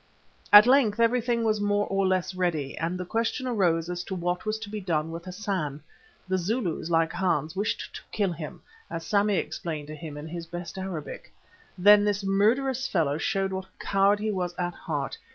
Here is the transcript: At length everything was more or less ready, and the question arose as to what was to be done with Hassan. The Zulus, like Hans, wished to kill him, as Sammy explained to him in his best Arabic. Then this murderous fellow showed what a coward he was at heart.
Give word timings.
At 0.51 0.65
length 0.65 0.99
everything 0.99 1.43
was 1.43 1.61
more 1.61 1.85
or 1.85 2.07
less 2.07 2.33
ready, 2.33 2.75
and 2.75 2.99
the 2.99 3.05
question 3.05 3.45
arose 3.45 3.87
as 3.87 4.03
to 4.05 4.15
what 4.15 4.47
was 4.47 4.57
to 4.61 4.67
be 4.71 4.81
done 4.81 5.11
with 5.11 5.25
Hassan. 5.25 5.83
The 6.27 6.39
Zulus, 6.39 6.89
like 6.89 7.13
Hans, 7.13 7.55
wished 7.55 7.93
to 7.93 8.01
kill 8.11 8.31
him, 8.31 8.63
as 8.89 9.05
Sammy 9.05 9.35
explained 9.37 9.85
to 9.89 9.95
him 9.95 10.17
in 10.17 10.27
his 10.27 10.47
best 10.47 10.79
Arabic. 10.79 11.31
Then 11.77 12.03
this 12.03 12.23
murderous 12.23 12.87
fellow 12.87 13.19
showed 13.19 13.53
what 13.53 13.65
a 13.65 13.77
coward 13.77 14.17
he 14.19 14.31
was 14.31 14.55
at 14.55 14.73
heart. 14.73 15.19